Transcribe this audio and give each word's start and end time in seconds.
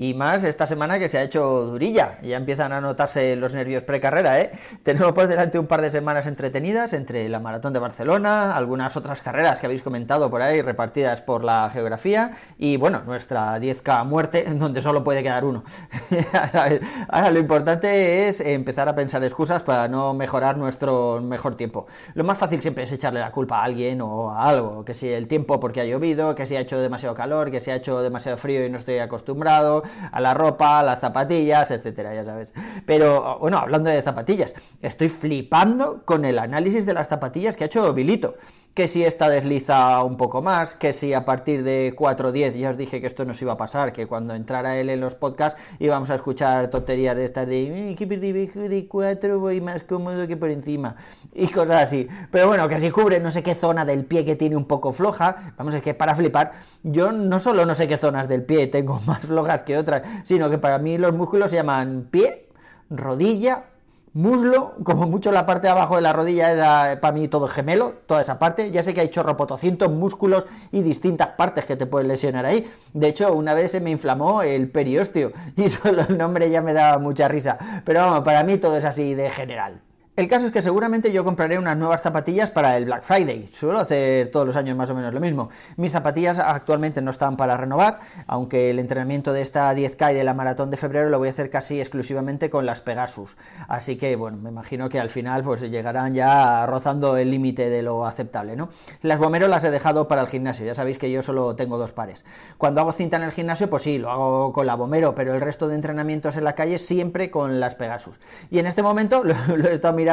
Y 0.00 0.14
más 0.14 0.44
esta 0.44 0.64
semana 0.64 1.00
que 1.00 1.08
se 1.08 1.18
ha 1.18 1.24
hecho 1.24 1.42
durilla, 1.64 2.20
ya 2.22 2.36
empiezan 2.36 2.70
a 2.70 2.80
notarse 2.80 3.34
los 3.34 3.52
nervios 3.52 3.82
precarrera, 3.82 4.40
¿eh? 4.40 4.52
Tenemos 4.84 5.10
por 5.12 5.26
delante 5.26 5.58
un 5.58 5.66
par 5.66 5.80
de 5.80 5.90
semanas 5.90 6.28
entretenidas 6.28 6.92
entre 6.92 7.28
la 7.28 7.40
Maratón 7.40 7.72
de 7.72 7.80
Barcelona, 7.80 8.54
algunas 8.54 8.96
otras 8.96 9.20
carreras 9.22 9.58
que 9.58 9.66
habéis 9.66 9.82
comentado 9.82 10.30
por 10.30 10.40
ahí 10.40 10.62
repartidas 10.62 11.20
por 11.20 11.42
la 11.42 11.68
geografía 11.72 12.30
y 12.58 12.76
bueno, 12.76 13.02
nuestra 13.06 13.58
10K 13.58 14.04
muerte 14.04 14.48
en 14.48 14.60
donde 14.60 14.80
solo 14.82 15.02
puede 15.02 15.24
quedar 15.24 15.44
uno. 15.44 15.64
Ahora 17.08 17.32
lo 17.32 17.40
importante 17.40 18.28
es 18.28 18.40
empezar 18.40 18.88
a 18.88 18.94
pensar 18.94 19.24
excusas 19.24 19.64
para 19.64 19.88
no 19.88 20.14
mejorar 20.14 20.56
nuestro 20.58 21.20
mejor 21.20 21.56
tiempo. 21.56 21.88
Lo 22.14 22.22
más 22.22 22.38
fácil 22.38 22.62
siempre 22.62 22.84
es 22.84 22.92
echarle 22.92 23.18
la 23.18 23.32
culpa 23.32 23.58
a 23.58 23.64
alguien 23.64 24.00
o 24.00 24.30
a 24.30 24.48
algo, 24.48 24.84
que 24.84 24.94
si 24.94 25.08
el 25.08 25.26
tiempo 25.26 25.58
porque 25.58 25.80
ha 25.80 25.84
llovido, 25.84 26.36
que 26.36 26.46
si 26.46 26.54
ha 26.54 26.60
hecho 26.60 26.78
demasiado 26.78 27.16
calor, 27.16 27.50
que 27.50 27.60
si 27.60 27.72
ha 27.72 27.74
hecho 27.74 28.00
demasiado 28.00 28.38
frío 28.38 28.64
y 28.64 28.70
no 28.70 28.78
estoy 28.78 28.98
acostumbrado, 28.98 29.82
a 30.10 30.20
la 30.20 30.34
ropa, 30.34 30.80
a 30.80 30.82
las 30.82 31.00
zapatillas, 31.00 31.70
etcétera, 31.70 32.14
ya 32.14 32.24
sabes. 32.24 32.52
Pero 32.86 33.38
bueno, 33.38 33.58
hablando 33.58 33.90
de 33.90 34.00
zapatillas, 34.02 34.54
estoy 34.82 35.08
flipando 35.08 36.04
con 36.04 36.24
el 36.24 36.38
análisis 36.38 36.86
de 36.86 36.94
las 36.94 37.08
zapatillas 37.08 37.56
que 37.56 37.64
ha 37.64 37.66
hecho 37.66 37.92
Bilito. 37.92 38.36
Que 38.74 38.86
si 38.86 39.02
esta 39.02 39.28
desliza 39.28 40.04
un 40.04 40.16
poco 40.16 40.40
más, 40.40 40.76
que 40.76 40.92
si 40.92 41.12
a 41.12 41.24
partir 41.24 41.64
de 41.64 41.96
4.10, 41.96 42.54
ya 42.54 42.70
os 42.70 42.76
dije 42.76 43.00
que 43.00 43.08
esto 43.08 43.24
nos 43.24 43.42
iba 43.42 43.54
a 43.54 43.56
pasar, 43.56 43.92
que 43.92 44.06
cuando 44.06 44.34
entrara 44.34 44.76
él 44.76 44.88
en 44.88 45.00
los 45.00 45.16
podcasts 45.16 45.60
íbamos 45.80 46.10
a 46.10 46.14
escuchar 46.14 46.68
tonterías 46.68 47.16
de 47.16 47.24
estas 47.24 47.48
de 47.48 47.96
que 47.98 48.06
de 48.06 48.88
4 48.88 49.40
voy 49.40 49.60
más 49.60 49.82
cómodo 49.82 50.26
que 50.28 50.36
por 50.36 50.50
encima 50.50 50.94
y 51.34 51.48
cosas 51.48 51.82
así. 51.82 52.06
Pero 52.30 52.46
bueno, 52.46 52.68
que 52.68 52.78
si 52.78 52.90
cubre 52.90 53.20
no 53.20 53.30
sé 53.30 53.42
qué 53.42 53.54
zona 53.54 53.84
del 53.84 54.04
pie 54.04 54.24
que 54.24 54.36
tiene 54.36 54.56
un 54.56 54.66
poco 54.66 54.92
floja, 54.92 55.54
vamos, 55.56 55.74
es 55.74 55.82
que 55.82 55.94
para 55.94 56.14
flipar, 56.14 56.52
yo 56.82 57.12
no 57.12 57.38
solo 57.38 57.66
no 57.66 57.74
sé 57.74 57.86
qué 57.86 57.96
zonas 57.96 58.28
del 58.28 58.44
pie 58.44 58.66
tengo 58.66 59.00
más 59.06 59.26
flojas 59.26 59.62
que 59.62 59.76
sino 60.24 60.50
que 60.50 60.58
para 60.58 60.78
mí 60.78 60.98
los 60.98 61.14
músculos 61.14 61.50
se 61.50 61.56
llaman 61.56 62.08
pie, 62.10 62.48
rodilla, 62.90 63.64
muslo, 64.12 64.74
como 64.82 65.06
mucho 65.06 65.30
la 65.32 65.46
parte 65.46 65.66
de 65.66 65.70
abajo 65.70 65.96
de 65.96 66.02
la 66.02 66.12
rodilla 66.12 66.92
es 66.92 66.98
para 66.98 67.12
mí 67.12 67.28
todo 67.28 67.46
gemelo, 67.46 67.94
toda 68.06 68.22
esa 68.22 68.38
parte. 68.38 68.70
Ya 68.70 68.82
sé 68.82 68.94
que 68.94 69.00
hay 69.00 69.08
chorropotocientos 69.08 69.90
músculos 69.90 70.46
y 70.72 70.82
distintas 70.82 71.28
partes 71.28 71.66
que 71.66 71.76
te 71.76 71.86
pueden 71.86 72.08
lesionar 72.08 72.44
ahí. 72.46 72.68
De 72.94 73.08
hecho, 73.08 73.32
una 73.32 73.54
vez 73.54 73.70
se 73.72 73.80
me 73.80 73.90
inflamó 73.90 74.42
el 74.42 74.70
periósteo 74.70 75.32
y 75.56 75.70
solo 75.70 76.02
el 76.08 76.18
nombre 76.18 76.50
ya 76.50 76.62
me 76.62 76.72
daba 76.72 76.98
mucha 76.98 77.28
risa. 77.28 77.58
Pero 77.84 78.00
vamos, 78.00 78.20
para 78.22 78.42
mí 78.42 78.58
todo 78.58 78.76
es 78.76 78.84
así 78.84 79.14
de 79.14 79.30
general. 79.30 79.82
El 80.18 80.26
caso 80.26 80.46
es 80.46 80.52
que 80.52 80.62
seguramente 80.62 81.12
yo 81.12 81.22
compraré 81.22 81.60
unas 81.60 81.76
nuevas 81.76 82.02
zapatillas 82.02 82.50
para 82.50 82.76
el 82.76 82.86
Black 82.86 83.04
Friday. 83.04 83.48
Suelo 83.52 83.78
hacer 83.78 84.32
todos 84.32 84.44
los 84.44 84.56
años 84.56 84.76
más 84.76 84.90
o 84.90 84.94
menos 84.96 85.14
lo 85.14 85.20
mismo. 85.20 85.48
Mis 85.76 85.92
zapatillas 85.92 86.40
actualmente 86.40 87.00
no 87.00 87.12
están 87.12 87.36
para 87.36 87.56
renovar, 87.56 88.00
aunque 88.26 88.70
el 88.70 88.80
entrenamiento 88.80 89.32
de 89.32 89.42
esta 89.42 89.72
10K 89.72 90.10
y 90.10 90.14
de 90.16 90.24
la 90.24 90.34
maratón 90.34 90.72
de 90.72 90.76
febrero 90.76 91.08
lo 91.08 91.18
voy 91.20 91.28
a 91.28 91.30
hacer 91.30 91.50
casi 91.50 91.78
exclusivamente 91.78 92.50
con 92.50 92.66
las 92.66 92.82
Pegasus. 92.82 93.36
Así 93.68 93.94
que, 93.94 94.16
bueno, 94.16 94.38
me 94.38 94.50
imagino 94.50 94.88
que 94.88 94.98
al 94.98 95.08
final 95.08 95.44
pues 95.44 95.60
llegarán 95.60 96.14
ya 96.14 96.66
rozando 96.66 97.16
el 97.16 97.30
límite 97.30 97.70
de 97.70 97.82
lo 97.82 98.04
aceptable, 98.04 98.56
¿no? 98.56 98.70
Las 99.02 99.20
Bomero 99.20 99.46
las 99.46 99.62
he 99.62 99.70
dejado 99.70 100.08
para 100.08 100.22
el 100.22 100.26
gimnasio, 100.26 100.66
ya 100.66 100.74
sabéis 100.74 100.98
que 100.98 101.12
yo 101.12 101.22
solo 101.22 101.54
tengo 101.54 101.78
dos 101.78 101.92
pares. 101.92 102.24
Cuando 102.56 102.80
hago 102.80 102.90
cinta 102.90 103.18
en 103.18 103.22
el 103.22 103.30
gimnasio, 103.30 103.70
pues 103.70 103.84
sí, 103.84 103.98
lo 103.98 104.10
hago 104.10 104.52
con 104.52 104.66
la 104.66 104.74
Bomero, 104.74 105.14
pero 105.14 105.32
el 105.32 105.40
resto 105.40 105.68
de 105.68 105.76
entrenamientos 105.76 106.36
en 106.36 106.42
la 106.42 106.56
calle 106.56 106.80
siempre 106.80 107.30
con 107.30 107.60
las 107.60 107.76
Pegasus. 107.76 108.18
Y 108.50 108.58
en 108.58 108.66
este 108.66 108.82
momento 108.82 109.22
lo, 109.46 109.56
lo 109.56 109.68
he 109.68 109.74
estado 109.74 109.94
mirando 109.94 110.07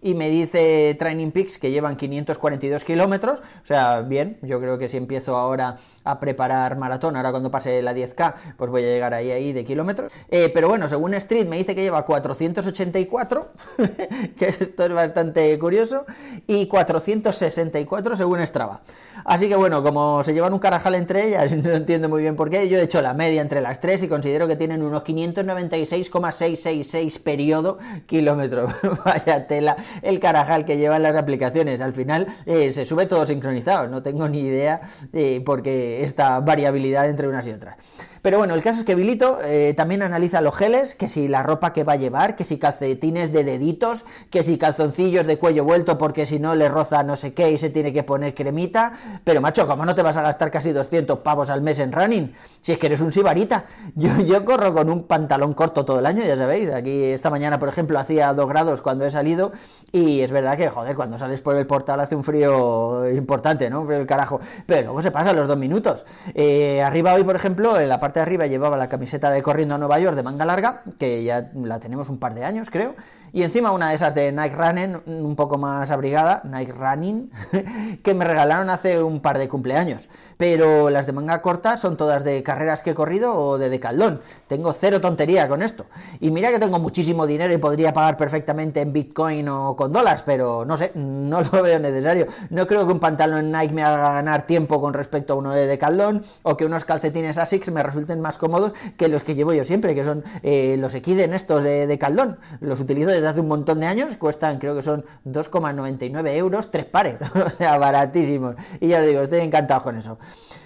y 0.00 0.14
me 0.14 0.30
dice 0.30 0.96
Training 0.98 1.30
Peaks 1.30 1.58
que 1.58 1.70
llevan 1.70 1.96
542 1.96 2.84
kilómetros, 2.84 3.40
o 3.40 3.66
sea, 3.66 4.00
bien, 4.00 4.38
yo 4.42 4.60
creo 4.60 4.78
que 4.78 4.88
si 4.88 4.96
empiezo 4.96 5.36
ahora 5.36 5.76
a 6.04 6.20
preparar 6.20 6.78
maratón, 6.78 7.16
ahora 7.16 7.30
cuando 7.30 7.50
pase 7.50 7.82
la 7.82 7.94
10K, 7.94 8.34
pues 8.56 8.70
voy 8.70 8.84
a 8.84 8.86
llegar 8.86 9.12
ahí, 9.12 9.30
ahí 9.30 9.52
de 9.52 9.64
kilómetros. 9.64 10.12
Eh, 10.30 10.50
pero 10.52 10.68
bueno, 10.68 10.88
según 10.88 11.14
Street 11.14 11.46
me 11.46 11.56
dice 11.56 11.74
que 11.74 11.82
lleva 11.82 12.04
484, 12.04 13.52
que 14.38 14.46
esto 14.46 14.84
es 14.84 14.92
bastante 14.92 15.58
curioso, 15.58 16.04
y 16.46 16.66
464 16.66 18.16
según 18.16 18.44
Strava. 18.46 18.82
Así 19.24 19.48
que 19.48 19.56
bueno, 19.56 19.82
como 19.82 20.22
se 20.22 20.34
llevan 20.34 20.52
un 20.52 20.58
carajal 20.58 20.94
entre 20.94 21.28
ellas, 21.28 21.52
no 21.64 21.70
entiendo 21.70 22.08
muy 22.08 22.22
bien 22.22 22.36
por 22.36 22.50
qué, 22.50 22.68
yo 22.68 22.78
he 22.78 22.82
hecho 22.82 23.02
la 23.02 23.14
media 23.14 23.42
entre 23.42 23.60
las 23.60 23.80
tres 23.80 24.02
y 24.02 24.08
considero 24.08 24.46
que 24.46 24.56
tienen 24.56 24.82
unos 24.82 25.02
596,666 25.02 27.18
periodo 27.18 27.78
kilómetros. 28.06 28.72
Vaya 29.04 29.33
tela 29.46 29.76
el 30.02 30.20
carajal 30.20 30.64
que 30.64 30.76
llevan 30.76 31.02
las 31.02 31.16
aplicaciones. 31.16 31.80
Al 31.80 31.92
final 31.92 32.26
eh, 32.46 32.72
se 32.72 32.86
sube 32.86 33.06
todo 33.06 33.26
sincronizado, 33.26 33.88
no 33.88 34.02
tengo 34.02 34.28
ni 34.28 34.40
idea 34.40 34.80
eh, 35.12 35.42
porque 35.44 36.02
esta 36.02 36.40
variabilidad 36.40 37.08
entre 37.08 37.28
unas 37.28 37.46
y 37.46 37.50
otras. 37.50 37.76
Pero 38.24 38.38
bueno, 38.38 38.54
el 38.54 38.62
caso 38.62 38.78
es 38.78 38.86
que 38.86 38.94
Bilito 38.94 39.36
eh, 39.44 39.74
también 39.76 40.00
analiza 40.00 40.40
los 40.40 40.56
geles, 40.56 40.94
que 40.94 41.10
si 41.10 41.28
la 41.28 41.42
ropa 41.42 41.74
que 41.74 41.84
va 41.84 41.92
a 41.92 41.96
llevar, 41.96 42.36
que 42.36 42.44
si 42.44 42.56
calcetines 42.56 43.30
de 43.34 43.44
deditos, 43.44 44.06
que 44.30 44.42
si 44.42 44.56
calzoncillos 44.56 45.26
de 45.26 45.38
cuello 45.38 45.62
vuelto 45.62 45.98
porque 45.98 46.24
si 46.24 46.38
no 46.38 46.54
le 46.54 46.70
roza 46.70 47.02
no 47.02 47.16
sé 47.16 47.34
qué 47.34 47.50
y 47.50 47.58
se 47.58 47.68
tiene 47.68 47.92
que 47.92 48.02
poner 48.02 48.34
cremita. 48.34 48.94
Pero 49.24 49.42
macho, 49.42 49.66
¿cómo 49.66 49.84
no 49.84 49.94
te 49.94 50.00
vas 50.00 50.16
a 50.16 50.22
gastar 50.22 50.50
casi 50.50 50.72
200 50.72 51.18
pavos 51.18 51.50
al 51.50 51.60
mes 51.60 51.80
en 51.80 51.92
running? 51.92 52.32
Si 52.62 52.72
es 52.72 52.78
que 52.78 52.86
eres 52.86 53.02
un 53.02 53.12
sibarita. 53.12 53.66
Yo, 53.94 54.08
yo 54.22 54.42
corro 54.46 54.72
con 54.72 54.88
un 54.88 55.04
pantalón 55.04 55.52
corto 55.52 55.84
todo 55.84 55.98
el 55.98 56.06
año, 56.06 56.22
ya 56.24 56.38
sabéis. 56.38 56.70
Aquí 56.70 57.04
esta 57.04 57.28
mañana, 57.28 57.58
por 57.58 57.68
ejemplo, 57.68 57.98
hacía 57.98 58.32
2 58.32 58.48
grados 58.48 58.80
cuando 58.80 59.04
he 59.04 59.10
salido 59.14 59.52
y 59.92 60.20
es 60.20 60.30
verdad 60.30 60.58
que, 60.58 60.68
joder, 60.68 60.94
cuando 60.94 61.16
sales 61.16 61.40
por 61.40 61.56
el 61.56 61.66
portal 61.66 62.00
hace 62.00 62.14
un 62.14 62.22
frío 62.22 63.08
importante, 63.10 63.70
¿no? 63.70 63.80
Un 63.80 63.86
frío 63.86 63.98
del 63.98 64.06
carajo. 64.06 64.40
Pero 64.66 64.82
luego 64.82 65.00
se 65.00 65.10
pasa 65.10 65.32
los 65.32 65.48
dos 65.48 65.56
minutos. 65.56 66.04
Eh, 66.34 66.82
arriba 66.82 67.14
hoy, 67.14 67.24
por 67.24 67.36
ejemplo, 67.36 67.80
en 67.80 67.88
la 67.88 67.98
parte 67.98 68.20
de 68.20 68.24
arriba 68.24 68.46
llevaba 68.46 68.76
la 68.76 68.88
camiseta 68.88 69.30
de 69.30 69.42
Corriendo 69.42 69.74
a 69.74 69.78
Nueva 69.78 69.98
York 69.98 70.16
de 70.16 70.22
manga 70.22 70.44
larga, 70.44 70.82
que 70.98 71.24
ya 71.24 71.50
la 71.54 71.80
tenemos 71.80 72.08
un 72.08 72.18
par 72.18 72.34
de 72.34 72.44
años, 72.44 72.70
creo, 72.70 72.94
y 73.32 73.42
encima 73.42 73.72
una 73.72 73.88
de 73.88 73.96
esas 73.96 74.14
de 74.14 74.30
Nike 74.30 74.54
Running, 74.54 74.96
un 75.06 75.34
poco 75.34 75.58
más 75.58 75.90
abrigada, 75.90 76.42
Nike 76.44 76.72
Running, 76.72 77.32
que 78.02 78.14
me 78.14 78.24
regalaron 78.24 78.70
hace 78.70 79.02
un 79.02 79.20
par 79.20 79.38
de 79.38 79.48
cumpleaños. 79.48 80.08
Pero 80.36 80.90
las 80.90 81.06
de 81.06 81.12
manga 81.12 81.42
corta 81.42 81.76
son 81.76 81.96
todas 81.96 82.22
de 82.22 82.42
carreras 82.42 82.82
que 82.82 82.90
he 82.90 82.94
corrido 82.94 83.34
o 83.34 83.58
de 83.58 83.70
decaldón. 83.70 84.20
Tengo 84.46 84.72
cero 84.72 85.00
tontería 85.00 85.48
con 85.48 85.62
esto. 85.62 85.86
Y 86.20 86.30
mira 86.30 86.50
que 86.50 86.58
tengo 86.58 86.78
muchísimo 86.78 87.26
dinero 87.26 87.52
y 87.52 87.58
podría 87.58 87.92
pagar 87.92 88.16
perfectamente 88.16 88.80
en 88.80 88.92
Bitcoin 89.04 89.48
o 89.48 89.76
con 89.76 89.92
dólares, 89.92 90.22
pero 90.24 90.64
no 90.64 90.76
sé, 90.76 90.92
no 90.94 91.42
lo 91.42 91.62
veo 91.62 91.78
necesario. 91.78 92.26
No 92.50 92.66
creo 92.66 92.86
que 92.86 92.92
un 92.92 93.00
pantalón 93.00 93.52
Nike 93.52 93.74
me 93.74 93.82
haga 93.82 94.14
ganar 94.14 94.42
tiempo 94.46 94.80
con 94.80 94.94
respecto 94.94 95.34
a 95.34 95.36
uno 95.36 95.52
de 95.52 95.66
decaldón 95.66 96.22
o 96.42 96.56
que 96.56 96.64
unos 96.64 96.84
calcetines 96.84 97.38
Asics 97.38 97.70
me 97.70 97.82
resulten 97.82 98.20
más 98.20 98.38
cómodos 98.38 98.72
que 98.96 99.08
los 99.08 99.22
que 99.22 99.34
llevo 99.34 99.52
yo 99.52 99.64
siempre, 99.64 99.94
que 99.94 100.04
son 100.04 100.24
eh, 100.42 100.76
los 100.78 100.94
Equiden 100.94 101.34
estos 101.34 101.62
de, 101.62 101.98
Caldón. 101.98 102.38
Los 102.60 102.80
utilizo 102.80 103.10
desde 103.10 103.26
hace 103.26 103.40
un 103.40 103.48
montón 103.48 103.80
de 103.80 103.86
años, 103.86 104.16
cuestan 104.16 104.58
creo 104.58 104.74
que 104.74 104.82
son 104.82 105.04
2,99 105.26 106.28
euros, 106.34 106.70
tres 106.70 106.86
pares, 106.86 107.16
o 107.46 107.50
sea, 107.50 107.78
baratísimos. 107.78 108.56
Y 108.80 108.88
ya 108.88 109.00
os 109.00 109.06
digo, 109.06 109.20
estoy 109.22 109.40
encantado 109.40 109.82
con 109.82 109.96
eso. 109.96 110.18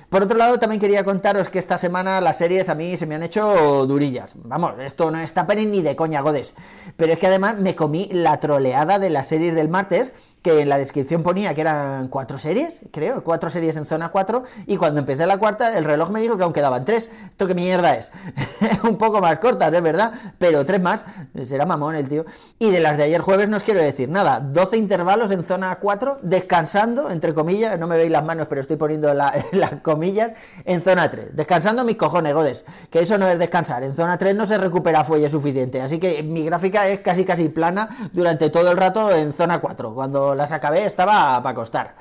Por 0.08 0.22
otro 0.22 0.38
lado, 0.38 0.58
también 0.58 0.80
quería 0.80 1.04
contaros 1.04 1.50
que 1.50 1.58
esta 1.58 1.76
semana 1.76 2.22
las 2.22 2.38
series 2.38 2.70
a 2.70 2.74
mí 2.74 2.96
se 2.96 3.04
me 3.04 3.14
han 3.14 3.22
hecho 3.22 3.84
durillas. 3.86 4.36
Vamos, 4.36 4.78
esto 4.78 5.10
no 5.10 5.20
está 5.20 5.46
pene 5.46 5.66
ni 5.66 5.82
de 5.82 5.96
coña, 5.96 6.22
godes. 6.22 6.54
Pero 6.96 7.12
es 7.12 7.19
que 7.19 7.26
además 7.26 7.58
me 7.58 7.74
comí 7.74 8.08
la 8.10 8.41
troleada 8.41 8.98
de 8.98 9.10
las 9.10 9.28
series 9.28 9.54
del 9.54 9.68
martes, 9.68 10.36
que 10.48 10.62
en 10.62 10.68
la 10.71 10.78
descripción 10.78 11.22
ponía 11.22 11.54
que 11.54 11.60
eran 11.60 12.09
cuatro 12.09 12.39
series, 12.39 12.80
creo, 12.91 13.22
cuatro 13.22 13.50
series 13.50 13.77
en 13.77 13.84
zona 13.84 14.09
4, 14.09 14.45
y 14.66 14.78
cuando 14.78 15.00
empecé 15.00 15.27
la 15.27 15.36
cuarta, 15.36 15.77
el 15.77 15.84
reloj 15.84 16.09
me 16.10 16.21
dijo 16.21 16.39
que 16.39 16.45
aún 16.45 16.54
quedaban 16.54 16.86
tres. 16.86 17.10
¿Esto 17.28 17.47
qué 17.47 17.54
mierda 17.54 17.95
es? 17.97 18.10
Un 18.83 18.97
poco 18.97 19.21
más 19.21 19.39
cortas, 19.41 19.72
es 19.74 19.83
verdad, 19.83 20.12
pero 20.39 20.65
tres 20.65 20.80
más. 20.80 21.04
Será 21.42 21.66
mamón 21.66 21.97
el 21.97 22.09
tío. 22.09 22.24
Y 22.59 22.71
de 22.71 22.80
las 22.80 22.97
de 22.97 23.03
ayer 23.03 23.21
jueves 23.21 23.50
no 23.50 23.59
os 23.59 23.62
quiero 23.62 23.80
decir 23.80 24.09
nada. 24.09 24.41
12 24.41 24.78
intervalos 24.78 25.30
en 25.33 25.42
zona 25.42 25.78
4, 25.78 26.21
descansando, 26.22 27.10
entre 27.10 27.34
comillas, 27.34 27.78
no 27.78 27.86
me 27.86 27.98
veis 27.98 28.10
las 28.10 28.24
manos, 28.24 28.47
pero 28.48 28.62
estoy 28.62 28.78
poniendo 28.78 29.12
la, 29.12 29.34
la 29.53 29.83
comillas, 29.83 30.30
en 30.65 30.80
zona 30.80 31.10
3. 31.10 31.36
Descansando 31.36 31.84
mis 31.84 31.97
cojones, 31.97 32.33
godes. 32.33 32.65
Que 32.89 33.00
eso 33.00 33.18
no 33.18 33.28
es 33.28 33.39
descansar. 33.39 33.84
En 33.84 33.95
zona 33.95 34.16
3 34.16 34.34
no 34.34 34.47
se 34.47 34.56
recupera 34.56 35.04
fuelle 35.04 35.28
suficiente. 35.28 35.83
Así 35.83 35.98
que 35.98 36.22
mi 36.22 36.42
gráfica 36.45 36.89
es 36.89 37.00
casi 37.00 37.27
casi 37.27 37.50
plana 37.50 37.91
durante 38.15 38.48
todo 38.48 38.71
el 38.71 38.78
rato 38.78 39.15
en 39.15 39.34
zona 39.34 39.60
4. 39.60 39.95
Cuando 39.95 40.37
las 40.38 40.52
acabé 40.52 40.86
estaba 40.86 41.42
para 41.42 41.54
costar. 41.54 41.94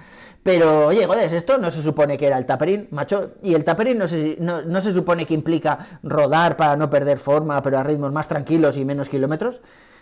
Pero, 0.43 0.87
oye, 0.87 1.05
joder, 1.05 1.33
esto 1.33 1.57
no 1.57 1.69
se 1.69 1.83
supone 1.83 2.17
que 2.17 2.27
era 2.27 2.37
el 2.37 2.45
taperín, 2.45 2.87
macho. 2.91 3.31
Y 3.43 3.53
el 3.53 3.65
taperín 3.65 3.97
no 3.97 4.07
se, 4.07 4.37
no, 4.39 4.61
no 4.61 4.79
se 4.79 4.93
supone 4.93 5.25
que 5.25 5.33
implica 5.33 5.77
rodar 6.03 6.55
para 6.55 6.77
no 6.77 6.89
perder 6.89 7.17
forma, 7.17 7.61
pero 7.61 7.77
a 7.77 7.83
ritmos 7.83 8.13
más 8.13 8.29
tranquilos 8.29 8.77
y 8.77 8.85
menos 8.85 9.09
kilómetros. 9.09 9.59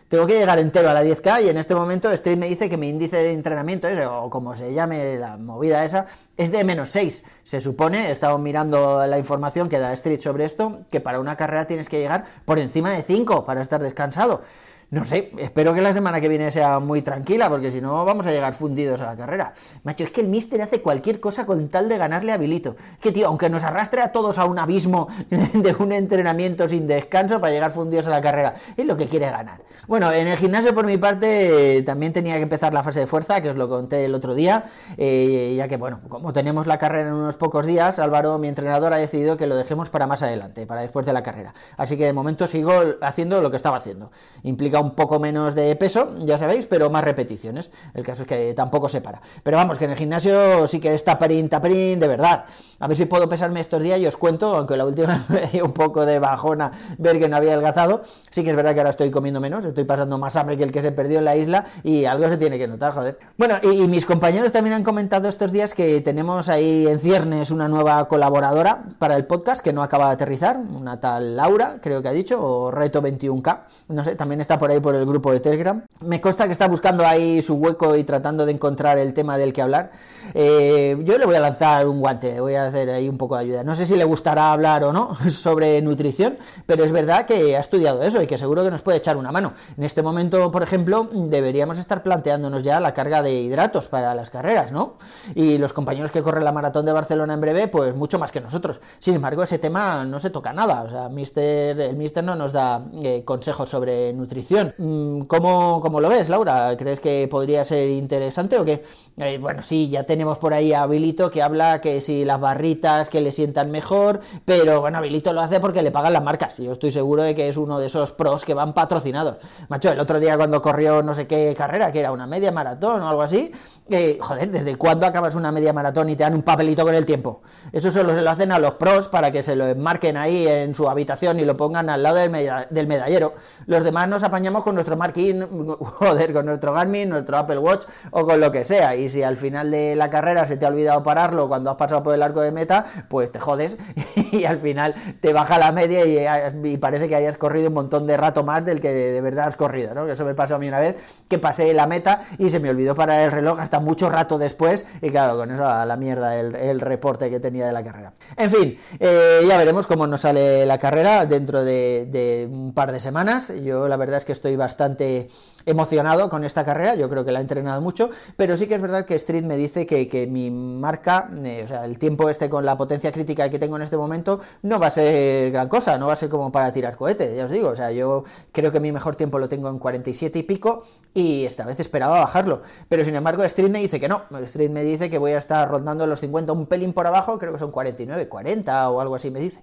Tengo 0.08 0.28
que 0.28 0.38
llegar 0.38 0.60
entero 0.60 0.88
a 0.92 0.94
la 0.94 1.04
10K 1.04 1.46
y 1.46 1.50
en 1.50 1.58
este 1.58 1.74
momento 1.74 2.12
Street 2.12 2.38
me 2.38 2.48
dice 2.48 2.70
que 2.70 2.78
mi 2.78 2.90
índice 2.90 3.18
de 3.18 3.32
entrenamiento, 3.32 3.88
o 4.12 4.30
como 4.30 4.56
se 4.56 4.72
llame 4.72 5.18
la 5.18 5.38
movida 5.38 5.84
esa, 5.84 6.06
es 6.38 6.52
de 6.52 6.64
menos 6.64 6.90
6. 6.90 7.24
Se 7.44 7.60
supone, 7.60 8.10
he 8.10 8.12
estado 8.12 8.38
mirando 8.38 9.08
la 9.08 9.18
información 9.18 9.68
que 9.68 9.80
da 9.80 9.94
Street 9.94 10.20
sobre 10.20 10.46
esto, 10.46 10.82
que 10.92 11.02
para 11.02 11.20
una 11.20 11.38
carrera 11.38 11.66
tienes 11.66 11.90
que 11.90 11.98
llegar 11.98 12.24
por 12.46 12.60
encima 12.60 12.92
de 12.92 13.02
5 13.02 13.46
para 13.46 13.64
estar 13.64 13.82
descansado. 13.82 14.44
No 14.92 15.04
sé, 15.04 15.32
espero 15.40 15.74
que 15.74 15.82
la 15.82 15.94
semana 15.94 16.22
que 16.22 16.30
viene 16.30 16.52
sea 16.52 16.80
muy 16.80 17.02
tranquila, 17.02 17.50
porque 17.50 17.72
si 17.72 17.82
no 17.82 18.06
vamos 18.06 18.26
a 18.28 18.32
llegar 18.32 18.54
fundidos 18.54 19.02
a 19.02 19.08
la 19.08 19.16
carrera. 19.16 19.54
Macho, 19.84 20.04
es 20.04 20.12
que 20.12 20.22
el 20.22 20.28
Mister 20.28 20.62
hace 20.62 20.82
cualquier 20.82 21.20
cosa 21.20 21.46
con 21.46 21.70
tal 21.70 21.90
de 21.90 21.98
ganarle 21.98 22.32
a 22.32 22.38
Bilito. 22.38 22.76
Que 23.02 23.12
tío, 23.12 23.28
aunque 23.28 23.50
nos 23.50 23.64
arrastre 23.64 24.02
a 24.02 24.12
todos 24.12 24.38
a 24.38 24.46
un 24.46 24.60
abismo 24.60 25.08
de 25.30 25.76
un 25.80 25.92
entrenamiento 25.92 26.68
sin 26.68 26.88
descanso 26.88 27.42
para 27.42 27.52
llegar 27.52 27.72
fundidos 27.72 28.08
a 28.08 28.12
la 28.12 28.22
carrera, 28.22 28.54
es 28.78 28.86
lo 28.86 28.96
que 28.96 29.08
quiere 29.08 29.30
ganar. 29.30 29.62
Bueno, 29.88 30.12
en 30.12 30.28
el 30.28 30.38
gimnasio 30.38 30.74
por 30.76 30.86
mi 30.86 30.98
parte 30.98 31.82
también 31.84 32.14
tenía 32.14 32.36
que 32.36 32.44
empezar 32.44 32.74
la 32.74 32.84
fase 32.84 33.00
de 33.00 33.08
fuerza, 33.08 33.42
que 33.42 33.50
os 33.50 33.56
lo 33.56 33.68
conté 33.68 34.06
el 34.06 34.14
otro 34.14 34.36
día, 34.36 34.66
eh, 34.98 35.56
ya 35.58 35.68
que 35.68 35.78
bueno, 35.78 36.02
como 36.08 36.32
tenemos 36.32 36.68
la 36.68 36.78
carrera 36.78 37.10
en 37.10 37.16
unos 37.16 37.38
pocos 37.38 37.66
días, 37.66 37.98
Álvaro, 37.98 38.38
mi 38.38 38.48
entrenador, 38.48 38.94
ha 38.94 38.98
decidido 38.98 39.36
que 39.36 39.48
lo 39.48 39.56
dejemos 39.56 39.90
para 39.90 40.06
más 40.06 40.22
adelante, 40.22 40.68
para 40.68 40.82
después 40.82 41.06
de 41.06 41.14
la 41.14 41.24
carrera. 41.24 41.54
Así 41.76 41.98
que 41.98 42.06
de 42.06 42.14
momento 42.14 42.48
sigo 42.48 42.72
haciendo 43.02 43.42
lo 43.42 43.50
que 43.50 43.58
estaba 43.58 43.78
haciendo. 43.78 44.12
Implica 44.44 44.75
un 44.80 44.92
poco 44.92 45.20
menos 45.20 45.56
de 45.56 45.76
peso, 45.76 46.16
ya 46.26 46.38
sabéis, 46.38 46.66
pero 46.66 46.90
más 46.90 47.04
repeticiones. 47.04 47.72
El 47.94 48.04
caso 48.04 48.24
es 48.24 48.28
que 48.28 48.54
tampoco 48.54 48.90
se 48.90 49.02
para. 49.02 49.22
Pero 49.44 49.58
vamos, 49.58 49.78
que 49.78 49.86
en 49.86 49.92
el 49.92 49.98
gimnasio 49.98 50.68
sí 50.68 50.80
que 50.80 50.94
es 50.94 51.04
taperín, 51.04 51.50
taperín, 51.50 52.00
de 52.00 52.08
verdad. 52.08 52.46
A 52.80 52.88
ver 52.88 52.98
si 52.98 53.06
puedo 53.06 53.30
pesarme 53.30 53.60
estos 53.62 53.82
días 53.82 54.00
y 54.00 54.08
os 54.08 54.18
cuento, 54.18 54.56
aunque 54.56 54.78
la 54.78 54.86
última 54.86 55.24
me 55.30 55.48
dio 55.48 55.66
un 55.66 55.74
poco 55.74 56.06
de 56.06 56.20
bajona 56.20 56.72
ver 56.98 57.20
que 57.20 57.30
no 57.30 57.38
había 57.38 57.54
adelgazado. 57.54 58.02
Sí 58.30 58.44
que 58.44 58.50
es 58.50 58.56
verdad 58.56 58.74
que 58.74 58.80
ahora 58.80 58.90
estoy 58.90 59.12
comiendo 59.12 59.40
menos, 59.40 59.66
estoy 59.66 59.84
pasando 59.84 60.18
más 60.18 60.36
hambre 60.36 60.58
que 60.58 60.64
el 60.64 60.72
que 60.72 60.82
se 60.82 60.92
perdió 60.92 61.20
en 61.20 61.26
la 61.26 61.36
isla 61.36 61.66
y 61.84 62.06
algo 62.06 62.30
se 62.30 62.38
tiene 62.38 62.58
que 62.58 62.68
notar, 62.68 62.94
joder. 62.94 63.18
Bueno, 63.38 63.56
y, 63.62 63.88
mis 63.88 64.06
compañeros 64.06 64.52
también 64.52 64.76
han 64.76 64.84
comentado 64.84 65.30
estos 65.30 65.52
días 65.52 65.74
que 65.74 66.02
tenemos 66.02 66.50
ahí 66.50 66.88
en 66.88 67.00
ciernes 67.00 67.52
una 67.52 67.68
nueva 67.68 68.08
colaboradora 68.08 68.84
para 69.00 69.16
el 69.16 69.26
podcast 69.26 69.64
que 69.64 69.74
no 69.74 69.84
acaba 69.84 70.08
de 70.08 70.14
aterrizar, 70.14 70.58
una 70.58 71.00
tal 71.00 71.36
Laura, 71.36 71.80
creo 71.82 72.02
que 72.02 72.08
ha 72.08 72.12
dicho, 72.12 72.42
o 72.42 72.72
Reto 72.72 73.02
21K. 73.02 73.60
No 73.90 74.04
sé, 74.04 74.16
también 74.16 74.42
está 74.42 74.58
por 74.58 74.65
ahí 74.72 74.80
por 74.80 74.96
el 74.96 75.06
grupo 75.06 75.32
de 75.32 75.40
Telegram. 75.40 75.84
Me 76.02 76.22
consta 76.22 76.46
que 76.46 76.52
está 76.52 76.68
buscando 76.68 77.06
ahí 77.06 77.42
su 77.42 77.56
hueco 77.56 77.96
y 77.96 78.04
tratando 78.04 78.46
de 78.46 78.52
encontrar 78.52 78.98
el 78.98 79.14
tema 79.14 79.38
del 79.38 79.54
que 79.54 79.62
hablar. 79.62 79.92
Eh, 80.34 80.98
yo 81.04 81.18
le 81.18 81.26
voy 81.26 81.36
a 81.36 81.40
lanzar 81.40 81.88
un 81.88 82.00
guante, 82.00 82.40
voy 82.40 82.56
a 82.56 82.66
hacer 82.66 82.90
ahí 82.90 83.08
un 83.08 83.18
poco 83.18 83.36
de 83.36 83.42
ayuda. 83.42 83.64
No 83.64 83.76
sé 83.76 83.86
si 83.86 83.96
le 83.96 84.04
gustará 84.04 84.52
hablar 84.52 84.84
o 84.84 84.94
no 84.94 85.16
sobre 85.30 85.82
nutrición, 85.82 86.38
pero 86.66 86.84
es 86.84 86.92
verdad 86.92 87.26
que 87.26 87.56
ha 87.56 87.60
estudiado 87.60 88.02
eso 88.04 88.22
y 88.22 88.28
que 88.28 88.38
seguro 88.38 88.64
que 88.64 88.72
nos 88.72 88.82
puede 88.82 88.98
echar 88.98 89.18
una 89.18 89.32
mano. 89.32 89.54
En 89.78 89.84
este 89.84 90.02
momento, 90.02 90.52
por 90.52 90.64
ejemplo, 90.64 91.08
deberíamos 91.12 91.78
estar 91.78 92.04
planteándonos 92.04 92.64
ya 92.64 92.80
la 92.80 92.94
carga 92.94 93.22
de 93.22 93.34
hidratos 93.34 93.88
para 93.88 94.16
las 94.16 94.30
carreras, 94.30 94.72
¿no? 94.72 94.96
Y 95.36 95.58
los 95.58 95.74
compañeros 95.74 96.12
que 96.12 96.22
corren 96.22 96.44
la 96.44 96.52
maratón 96.52 96.86
de 96.86 96.92
Barcelona 96.92 97.34
en 97.34 97.42
breve, 97.42 97.68
pues 97.68 97.96
mucho 97.96 98.20
más 98.20 98.32
que 98.32 98.42
nosotros. 98.42 98.82
Sin 99.00 99.16
embargo, 99.16 99.44
ese 99.44 99.60
tema 99.60 100.06
no 100.06 100.20
se 100.20 100.30
toca 100.30 100.54
nada. 100.54 100.84
O 100.84 100.90
sea, 100.90 101.10
mister, 101.10 101.80
el 101.80 101.96
Mister 101.96 102.24
no 102.24 102.36
nos 102.36 102.54
da 102.54 102.86
eh, 103.04 103.24
consejos 103.24 103.70
sobre 103.70 104.14
nutrición 104.14 104.55
Mm, 104.78 105.22
¿Cómo, 105.24 105.82
¿Cómo, 105.82 106.00
lo 106.00 106.10
ves, 106.10 106.30
Laura? 106.30 106.76
¿Crees 106.78 107.00
que 107.00 107.28
podría 107.30 107.66
ser 107.66 107.90
interesante 107.90 108.58
o 108.58 108.66
qué? 108.66 108.84
Eh, 109.18 109.38
bueno, 109.38 109.62
sí, 109.62 109.90
ya 109.90 110.04
tenemos 110.04 110.38
por 110.38 110.54
ahí 110.54 110.74
a 110.74 110.84
Habilito 110.84 111.30
que 111.30 111.42
habla 111.42 111.82
que 111.82 112.02
si 112.02 112.26
las 112.26 112.40
barritas 112.40 113.10
que 113.10 113.22
le 113.22 113.32
sientan 113.32 113.72
mejor, 113.72 114.20
pero 114.46 114.82
bueno, 114.82 114.98
Habilito 114.98 115.34
lo 115.34 115.42
hace 115.42 115.60
porque 115.60 115.82
le 115.82 115.92
pagan 115.92 116.14
las 116.14 116.24
marcas. 116.24 116.58
Yo 116.58 116.72
estoy 116.72 116.92
seguro 116.92 117.24
de 117.24 117.36
que 117.36 117.50
es 117.50 117.58
uno 117.58 117.80
de 117.80 117.88
esos 117.88 118.12
pros 118.12 118.46
que 118.46 118.54
van 118.54 118.74
patrocinados. 118.74 119.38
Macho, 119.68 119.92
el 119.92 120.00
otro 120.00 120.20
día 120.20 120.38
cuando 120.38 120.62
corrió 120.62 121.02
no 121.02 121.14
sé 121.14 121.28
qué 121.28 121.54
carrera, 121.58 121.92
que 121.92 122.00
era 122.00 122.12
una 122.12 122.28
media 122.28 122.52
maratón 122.52 123.02
o 123.02 123.10
algo 123.10 123.22
así, 123.22 123.52
eh, 123.90 124.18
joder, 124.22 124.52
¿desde 124.52 124.76
cuándo 124.76 125.06
acabas 125.06 125.36
una 125.36 125.52
media 125.52 125.74
maratón 125.74 126.10
y 126.10 126.16
te 126.16 126.24
dan 126.24 126.34
un 126.34 126.44
papelito 126.44 126.84
con 126.84 126.96
el 126.96 127.06
tiempo? 127.06 127.42
Eso 127.72 127.92
solo 127.92 128.14
se 128.16 128.22
lo 128.22 128.30
hacen 128.30 128.52
a 128.52 128.60
los 128.60 128.76
pros 128.76 129.08
para 129.08 129.32
que 129.32 129.44
se 129.44 129.56
lo 129.56 129.66
enmarquen 129.68 130.18
ahí 130.18 130.48
en 130.48 130.74
su 130.76 130.90
habitación 130.90 131.40
y 131.40 131.46
lo 131.46 131.58
pongan 131.58 131.90
al 131.90 132.04
lado 132.04 132.18
del, 132.18 132.32
del 132.70 132.88
medallero. 132.88 133.34
Los 133.66 133.84
demás 133.84 134.08
nos 134.08 134.24
con 134.54 134.76
nuestro 134.76 134.96
Markin, 134.96 135.42
joder, 135.80 136.34
con 136.34 136.46
nuestro 136.46 136.74
Garmin, 136.74 137.10
nuestro 137.10 137.38
Apple 137.38 137.58
Watch 137.58 137.86
o 138.12 138.26
con 138.26 138.40
lo 138.40 138.52
que 138.52 138.64
sea. 138.64 138.96
Y 138.96 139.10
si 139.10 139.24
al 139.24 139.38
final 139.38 139.72
de 139.72 139.96
la 139.96 140.10
carrera 140.10 140.46
se 140.46 140.58
te 140.58 140.66
ha 140.66 140.70
olvidado 140.70 141.02
pararlo 141.04 141.48
cuando 141.48 141.72
has 141.72 141.76
pasado 141.78 142.04
por 142.04 142.14
el 142.14 142.22
arco 142.22 142.42
de 142.42 142.52
meta, 142.52 142.86
pues 143.10 143.32
te 143.32 143.40
jodes 143.40 143.78
y 144.32 144.46
al 144.46 144.60
final 144.60 144.94
te 145.20 145.34
baja 145.34 145.58
la 145.58 145.72
media 145.72 146.06
y, 146.06 146.78
parece 146.78 147.08
que 147.08 147.16
hayas 147.16 147.38
corrido 147.38 147.70
un 147.70 147.74
montón 147.74 148.06
de 148.06 148.18
rato 148.18 148.44
más 148.44 148.66
del 148.66 148.82
que 148.82 148.94
de, 148.94 149.22
verdad 149.22 149.48
has 149.48 149.56
corrido, 149.56 149.94
¿no? 149.96 150.06
Que 150.06 150.12
eso 150.12 150.26
me 150.26 150.36
pasó 150.36 150.56
a 150.56 150.60
mí 150.60 150.68
una 150.68 150.80
vez, 150.80 151.24
que 151.28 151.40
pasé 151.40 151.74
la 151.74 151.88
meta 151.88 152.22
y 152.38 152.50
se 152.50 152.60
me 152.60 152.70
olvidó 152.70 152.94
parar 152.94 153.24
el 153.24 153.32
reloj 153.32 153.60
hasta 153.60 153.80
mucho 153.80 154.10
rato 154.10 154.38
después 154.38 154.86
y 155.02 155.10
claro, 155.10 155.38
con 155.38 155.52
eso 155.52 155.66
a 155.66 155.86
la 155.86 155.96
mierda 155.96 156.38
el, 156.38 156.82
reporte 156.86 157.30
que 157.30 157.40
tenía 157.40 157.66
de 157.66 157.74
la 157.74 157.84
carrera. 157.84 158.14
En 158.38 158.52
fin, 158.52 158.78
eh, 159.00 159.40
ya 159.48 159.58
veremos 159.58 159.88
cómo 159.88 160.06
nos 160.06 160.22
sale 160.22 160.66
la 160.66 160.78
carrera 160.78 161.26
dentro 161.26 161.64
de, 161.64 162.08
de 162.12 162.48
un 162.52 162.74
par 162.74 162.92
de 162.92 163.00
semanas. 163.00 163.52
Yo 163.64 163.88
la 163.88 163.98
verdad 163.98 164.18
es 164.18 164.26
que 164.26 164.35
estoy 164.36 164.56
bastante 164.56 165.28
emocionado 165.66 166.30
con 166.30 166.44
esta 166.44 166.64
carrera, 166.64 166.96
yo 166.96 167.10
creo 167.10 167.26
que 167.26 167.32
la 167.32 167.40
he 167.40 167.42
entrenado 167.42 167.82
mucho, 167.82 168.10
pero 168.38 168.56
sí 168.56 168.68
que 168.68 168.76
es 168.76 168.82
verdad 168.82 169.06
que 169.06 169.16
Street 169.16 169.44
me 169.44 169.58
dice 169.58 169.86
que, 169.86 170.28
mi 170.28 170.52
marca, 170.52 171.30
eh, 171.44 171.62
o 171.64 171.68
sea, 171.68 171.86
el 171.86 171.98
tiempo 171.98 172.30
este 172.30 172.50
con 172.50 172.66
la 172.66 172.78
potencia 172.78 173.12
crítica 173.12 173.50
que 173.50 173.58
tengo 173.58 173.76
en 173.76 173.82
este 173.82 173.98
momento, 173.98 174.40
no 174.62 174.80
va 174.80 174.88
a 174.88 174.92
ser 174.92 175.52
gran 175.52 175.68
cosa, 175.68 175.98
no 175.98 176.08
va 176.08 176.14
a 176.14 176.16
ser 176.16 176.30
como 176.30 176.52
para 176.52 176.72
tirar 176.72 176.96
cohete, 176.96 177.36
ya 177.36 177.46
os 177.46 177.52
digo, 177.52 177.70
o 177.70 177.76
sea, 177.76 177.92
yo 177.92 178.24
creo 178.52 178.72
que 178.72 178.80
mi 178.80 178.92
mejor 178.92 179.16
tiempo 179.16 179.40
lo 179.40 179.50
tengo 179.50 179.70
en 179.70 179.80
47 179.80 180.40
y 180.40 180.44
pico 180.44 180.84
y 181.14 181.46
esta 181.46 181.66
vez 181.66 181.80
esperaba 181.80 182.20
bajarlo, 182.20 182.62
pero 182.88 183.04
sin 183.04 183.16
embargo 183.16 183.44
Street 183.44 183.70
me 183.70 183.80
dice 183.80 184.00
que 184.00 184.08
no, 184.08 184.24
Street 184.44 184.70
me 184.70 184.84
dice 184.84 185.10
que 185.10 185.18
voy 185.18 185.32
a 185.32 185.38
estar 185.38 185.68
rondando 185.68 186.06
los 186.06 186.20
50 186.20 186.54
un 186.54 186.68
pelín 186.68 186.94
por 186.94 187.08
abajo, 187.08 187.40
creo 187.40 187.54
que 187.54 187.60
son 187.60 187.72
49, 187.72 188.28
40 188.28 188.90
o 188.90 189.02
algo 189.02 189.16
así 189.16 189.32
me 189.32 189.40
dice 189.40 189.62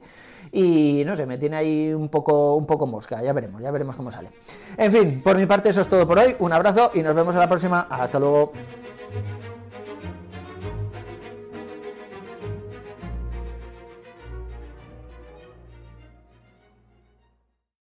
y 0.52 1.02
no 1.06 1.16
sé, 1.16 1.24
me 1.24 1.38
tiene 1.38 1.56
ahí 1.56 1.94
un 1.94 2.10
poco, 2.10 2.56
un 2.56 2.66
poco 2.66 2.86
mosca, 2.86 3.22
ya 3.22 3.32
veremos, 3.32 3.62
ya 3.62 3.70
veremos 3.70 3.96
cómo 3.96 4.10
sale. 4.10 4.30
En 4.76 4.92
fin, 4.92 5.20
por 5.22 5.36
mi 5.36 5.46
parte 5.46 5.70
eso 5.70 5.80
es 5.80 5.88
todo 5.88 6.06
por 6.06 6.18
hoy, 6.18 6.34
un 6.38 6.52
abrazo 6.52 6.90
y 6.94 7.02
nos 7.02 7.14
vemos 7.14 7.34
a 7.36 7.38
la 7.38 7.48
próxima, 7.48 7.86
hasta 7.90 8.18
luego. 8.18 8.52